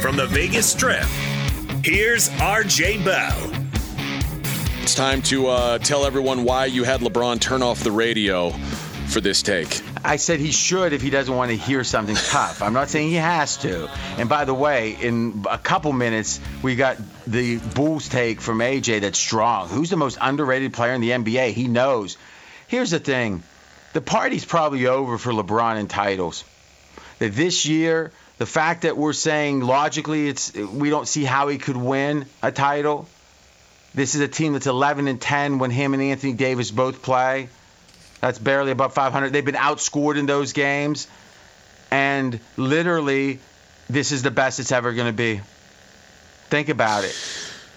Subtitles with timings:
[0.00, 1.04] From the Vegas Strip,
[1.84, 3.36] here's RJ Bell.
[4.82, 8.50] It's time to uh, tell everyone why you had LeBron turn off the radio
[9.08, 9.82] for this take.
[10.04, 12.62] I said he should if he doesn't want to hear something tough.
[12.62, 13.88] I'm not saying he has to.
[14.18, 16.96] And by the way, in a couple minutes, we got
[17.26, 19.68] the Bulls take from AJ that's strong.
[19.68, 21.52] Who's the most underrated player in the NBA?
[21.52, 22.16] He knows.
[22.68, 23.42] Here's the thing
[23.92, 26.44] the party's probably over for LeBron in titles.
[27.18, 31.58] That this year, the fact that we're saying logically it's we don't see how he
[31.58, 33.08] could win a title.
[33.94, 37.48] This is a team that's 11 and 10 when him and Anthony Davis both play.
[38.20, 39.32] That's barely above 500.
[39.32, 41.06] They've been outscored in those games.
[41.90, 43.38] And literally,
[43.88, 45.40] this is the best it's ever going to be.
[46.48, 47.16] Think about it.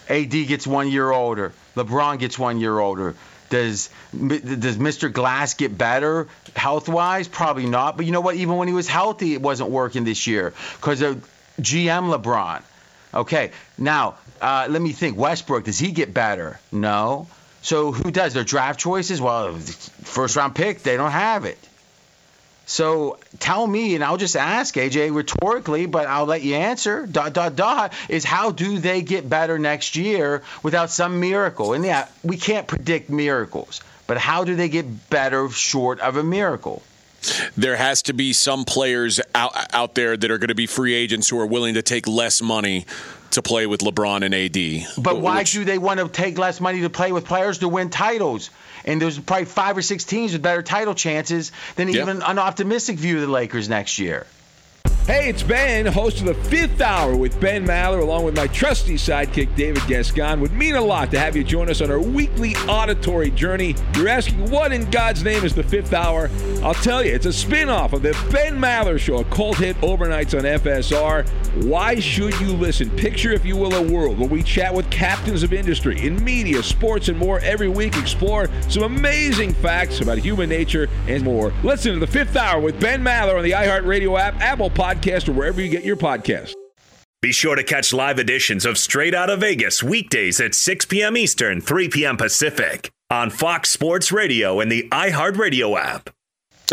[0.10, 1.54] AD gets one year older.
[1.76, 3.16] LeBron gets one year older.
[3.50, 5.12] Does does Mr.
[5.12, 7.28] Glass get better health wise?
[7.28, 7.98] Probably not.
[7.98, 8.36] But you know what?
[8.36, 11.28] Even when he was healthy, it wasn't working this year because of
[11.60, 12.62] GM LeBron.
[13.14, 15.18] Okay, now uh, let me think.
[15.18, 16.60] Westbrook, does he get better?
[16.72, 17.28] No.
[17.62, 18.34] So who does?
[18.34, 19.20] Their draft choices?
[19.22, 21.58] Well, first round pick, they don't have it.
[22.70, 27.08] So tell me, and I'll just ask AJ rhetorically, but I'll let you answer.
[27.08, 31.74] Dot dot dot is how do they get better next year without some miracle?
[31.74, 36.24] And yeah, we can't predict miracles, but how do they get better short of a
[36.24, 36.84] miracle?
[37.58, 40.94] There has to be some players out, out there that are going to be free
[40.94, 42.86] agents who are willing to take less money
[43.32, 44.88] to play with LeBron and AD.
[45.02, 47.68] But why Which- do they want to take less money to play with players to
[47.70, 48.50] win titles?
[48.86, 52.02] And there's probably five or six teams with better title chances than Yeah.
[52.04, 54.26] even an optimistic view of the Lakers next year.
[55.06, 58.94] Hey, it's Ben, host of the fifth hour with Ben Maller, along with my trusty
[58.94, 60.40] sidekick, David Gascon.
[60.40, 63.74] Would mean a lot to have you join us on our weekly auditory journey.
[63.96, 66.30] You're asking, what in God's name is the fifth hour?
[66.62, 69.76] I'll tell you, it's a spin off of the Ben Maller Show, a cult hit
[69.82, 71.26] overnights on FSR.
[71.56, 72.90] Why should you listen?
[72.92, 76.64] Picture, if you will, a world where we chat with captains of industry in media,
[76.64, 77.98] sports, and more every week.
[77.98, 81.54] Explore some amazing facts about human nature and more.
[81.64, 85.34] Listen to the fifth hour with Ben Maller on the iHeartRadio app, Apple Podcast, or
[85.34, 86.54] wherever you get your podcast.
[87.22, 91.18] Be sure to catch live editions of Straight Out of Vegas weekdays at 6 p.m.
[91.18, 92.16] Eastern, 3 p.m.
[92.16, 96.10] Pacific on Fox Sports Radio and the iHeartRadio app.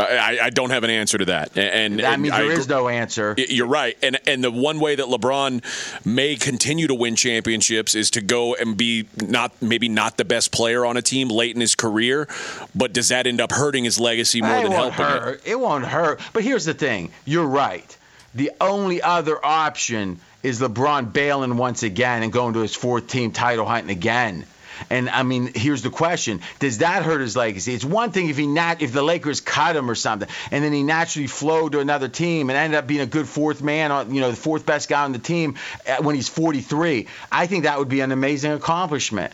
[0.05, 1.57] I, I don't have an answer to that.
[1.57, 3.35] And, That and means I there agree- is no answer.
[3.39, 5.63] You're right, and and the one way that LeBron
[6.07, 10.53] may continue to win championships is to go and be not maybe not the best
[10.53, 12.29] player on a team late in his career,
[12.75, 15.09] but does that end up hurting his legacy more it than helping it?
[15.23, 15.43] hurt.
[15.47, 16.21] It won't hurt.
[16.33, 17.11] But here's the thing.
[17.25, 17.97] You're right.
[18.35, 23.33] The only other option is LeBron bailing once again and going to his fourth team
[23.33, 24.45] title hunting again.
[24.91, 27.75] And I mean, here's the question: Does that hurt his legacy?
[27.75, 30.73] It's one thing if he nat if the Lakers cut him or something, and then
[30.73, 34.15] he naturally flowed to another team and ended up being a good fourth man, on
[34.15, 35.57] you know, the fourth best guy on the team
[36.01, 37.07] when he's 43.
[37.31, 39.33] I think that would be an amazing accomplishment.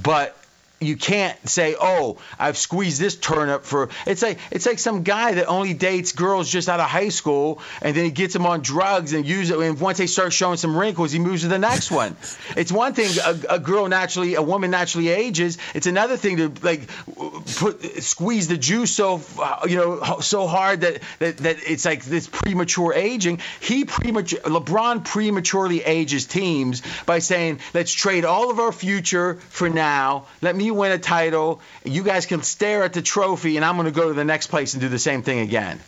[0.00, 0.36] But
[0.80, 5.34] you can't say, "Oh, I've squeezed this turnip for." It's like it's like some guy
[5.34, 8.62] that only dates girls just out of high school, and then he gets them on
[8.62, 9.58] drugs and use it.
[9.58, 12.16] And once they start showing some wrinkles, he moves to the next one.
[12.56, 15.58] It's one thing a, a girl naturally, a woman naturally ages.
[15.74, 16.88] It's another thing to like
[17.58, 22.04] put squeeze the juice so uh, you know so hard that that, that it's like
[22.04, 23.40] this premature aging.
[23.60, 29.68] He premature LeBron prematurely ages teams by saying, "Let's trade all of our future for
[29.68, 30.26] now.
[30.40, 31.60] Let me win a title.
[31.84, 34.48] You guys can stare at the trophy, and I'm going to go to the next
[34.48, 35.80] place and do the same thing again."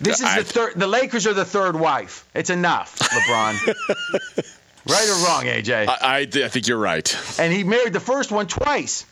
[0.00, 0.74] This is I- the third.
[0.74, 2.26] The Lakers are the third wife.
[2.34, 3.74] It's enough, LeBron.
[4.88, 5.86] right or wrong, AJ?
[5.88, 7.16] I, I, I think you're right.
[7.38, 9.06] and he married the first one twice.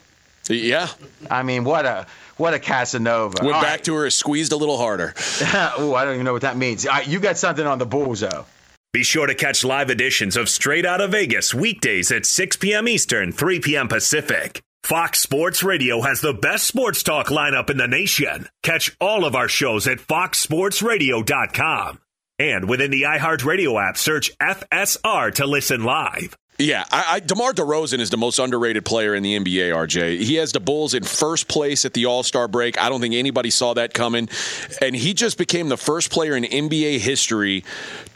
[0.49, 0.89] Yeah,
[1.31, 2.07] I mean, what a
[2.37, 3.37] what a Casanova.
[3.43, 5.15] went All back to her, squeezed a little harder.
[5.79, 6.87] oh, I don't even know what that means.
[6.87, 8.47] All right, you got something on the Bulls, though.
[8.93, 12.87] Be sure to catch live editions of Straight Out of Vegas weekdays at 6 p.m.
[12.87, 13.89] Eastern, 3 p.m.
[13.89, 14.61] Pacific.
[14.85, 18.49] Fox Sports Radio has the best sports talk lineup in the nation.
[18.63, 22.01] Catch all of our shows at foxsportsradio.com.
[22.39, 26.37] And within the iHeartRadio app, search FSR to listen live.
[26.63, 30.21] Yeah, I, I, DeMar DeRozan is the most underrated player in the NBA, RJ.
[30.21, 32.81] He has the Bulls in first place at the All Star break.
[32.81, 34.29] I don't think anybody saw that coming.
[34.81, 37.65] And he just became the first player in NBA history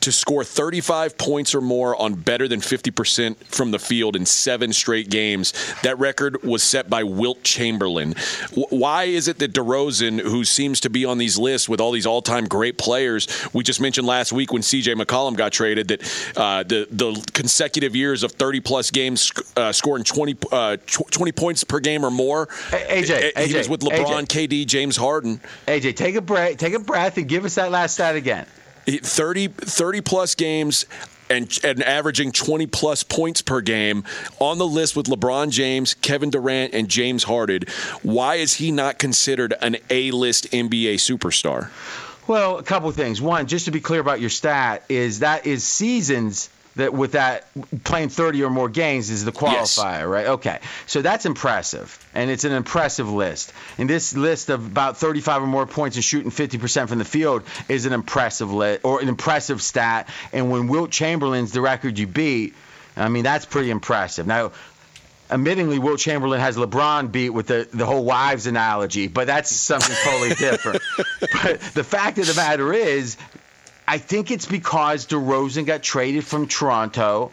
[0.07, 4.73] to score 35 points or more on better than 50% from the field in seven
[4.73, 5.53] straight games.
[5.83, 8.15] That record was set by Wilt Chamberlain.
[8.55, 12.07] Why is it that DeRozan, who seems to be on these lists with all these
[12.07, 16.33] all time great players, we just mentioned last week when CJ McCollum got traded that
[16.37, 21.65] uh, the, the consecutive years of 30 plus games uh, scoring 20, uh, 20 points
[21.65, 22.47] per game or more.
[22.47, 24.49] AJ, he AJ, was with LeBron, AJ.
[24.49, 25.41] KD, James Harden.
[25.67, 28.47] AJ, take a break, take a breath, and give us that last stat again.
[28.87, 30.87] 30, 30 plus games
[31.29, 34.05] and, and averaging 20 plus points per game
[34.38, 37.62] on the list with LeBron James, Kevin Durant, and James Harden.
[38.03, 41.71] Why is he not considered an A list NBA superstar?
[42.27, 43.21] Well, a couple of things.
[43.21, 47.46] One, just to be clear about your stat, is that is seasons that with that
[47.84, 50.05] playing 30 or more games is the qualifier, Yes.
[50.05, 50.26] right?
[50.26, 50.58] Okay.
[50.87, 51.99] So that's impressive.
[52.14, 53.52] And it's an impressive list.
[53.78, 57.43] And this list of about 35 or more points and shooting 50% from the field
[57.69, 60.08] is an impressive list or an impressive stat.
[60.32, 62.55] And when Wilt Chamberlain's the record you beat,
[62.96, 64.26] I mean, that's pretty impressive.
[64.26, 64.52] Now,
[65.31, 69.94] admittingly, Wilt Chamberlain has LeBron beat with the, the whole wives analogy, but that's something
[70.05, 70.82] totally different.
[71.20, 73.17] but the fact of the matter is,
[73.88, 77.31] I think it's because DeRozan got traded from Toronto,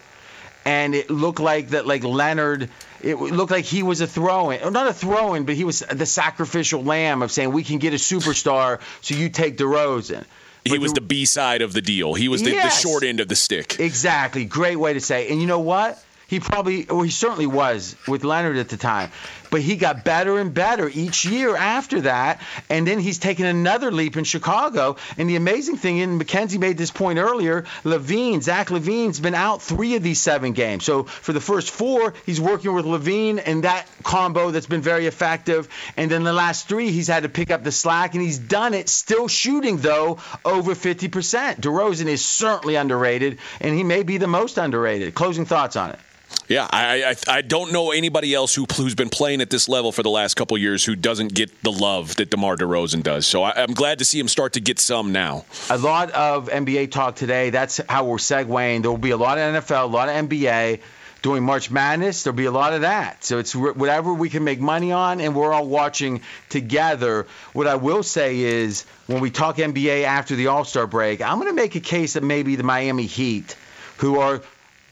[0.66, 2.70] and it looked like that, like Leonard.
[3.02, 6.84] It looked like he was a throw-in, not a throw-in, but he was the sacrificial
[6.84, 10.24] lamb of saying we can get a superstar, so you take DeRozan.
[10.64, 12.14] He was the- the B side of the deal.
[12.14, 12.82] He was the, Yes.
[12.82, 13.78] the short end of the stick.
[13.82, 14.46] Exactly.
[14.46, 15.26] Great way to say.
[15.26, 15.32] it.
[15.32, 16.02] And you know what?
[16.28, 19.12] He probably, well, he certainly was with Leonard at the time,
[19.54, 22.42] but he got better and better each year after that.
[22.72, 24.96] And then he's taken another leap in Chicago.
[25.16, 29.62] And the amazing thing, and McKenzie made this point earlier, LaVine, Zach LaVine's been out
[29.62, 30.86] three of these seven games.
[30.86, 35.06] So for the first four, he's working with LaVine and that combo that's been very
[35.06, 35.70] effective.
[35.98, 38.74] And then the last three, he's had to pick up the slack, and he's done
[38.74, 41.60] it still shooting, though, over 50%.
[41.62, 45.14] DeRozan is certainly underrated, and he may be the most underrated.
[45.14, 46.00] Closing thoughts on it.
[46.50, 49.92] Yeah, I, I I don't know anybody else who who's been playing at this level
[49.92, 53.26] for the last couple years who doesn't get the love that DeMar DeRozan does.
[53.26, 55.46] So I, I'm glad to see him start to get some now.
[55.70, 57.50] A lot of NBA talk today.
[57.50, 58.82] That's how we're segueing.
[58.82, 60.82] There will be a lot of NFL, a lot of NBA.
[61.22, 63.24] Doing March Madness, there'll be a lot of that.
[63.24, 66.20] So it's wh- whatever we can make money on, and we're all watching
[66.50, 67.28] together.
[67.54, 71.38] What I will say is, when we talk NBA after the All Star break, I'm
[71.40, 73.56] going to make a case that maybe the Miami Heat,
[74.00, 74.42] who are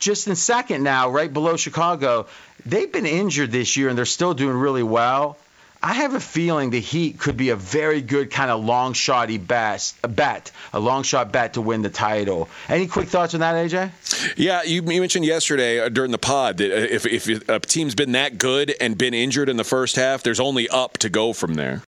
[0.01, 2.27] just in second now, right below Chicago,
[2.65, 5.38] they've been injured this year and they're still doing really well.
[5.83, 9.45] I have a feeling the Heat could be a very good kind of long shotty
[9.45, 12.50] best, a bet, a long shot bet to win the title.
[12.69, 14.38] Any quick thoughts on that, AJ?
[14.38, 17.95] Yeah, you, you mentioned yesterday uh, during the pod that uh, if if a team's
[17.95, 21.33] been that good and been injured in the first half, there's only up to go
[21.33, 21.80] from there.